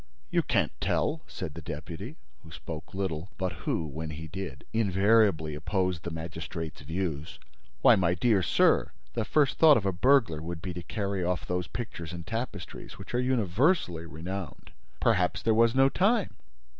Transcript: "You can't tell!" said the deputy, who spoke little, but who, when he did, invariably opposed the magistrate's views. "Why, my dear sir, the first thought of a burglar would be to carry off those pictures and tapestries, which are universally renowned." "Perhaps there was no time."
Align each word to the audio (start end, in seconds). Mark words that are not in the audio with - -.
"You 0.31 0.41
can't 0.41 0.71
tell!" 0.81 1.21
said 1.27 1.53
the 1.53 1.61
deputy, 1.61 2.17
who 2.43 2.49
spoke 2.49 2.95
little, 2.95 3.29
but 3.37 3.51
who, 3.53 3.85
when 3.85 4.09
he 4.09 4.27
did, 4.27 4.65
invariably 4.73 5.53
opposed 5.53 6.01
the 6.01 6.09
magistrate's 6.09 6.81
views. 6.81 7.37
"Why, 7.83 7.95
my 7.95 8.15
dear 8.15 8.41
sir, 8.41 8.93
the 9.13 9.23
first 9.25 9.59
thought 9.59 9.77
of 9.77 9.85
a 9.85 9.91
burglar 9.93 10.41
would 10.41 10.59
be 10.59 10.73
to 10.73 10.81
carry 10.81 11.23
off 11.23 11.45
those 11.45 11.67
pictures 11.67 12.13
and 12.13 12.25
tapestries, 12.25 12.97
which 12.97 13.13
are 13.13 13.19
universally 13.21 14.07
renowned." 14.07 14.71
"Perhaps 14.99 15.43
there 15.43 15.53
was 15.53 15.75
no 15.75 15.87
time." 15.87 16.33